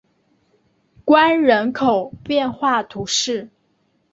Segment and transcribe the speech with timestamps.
[1.05, 3.51] 关人口变化图示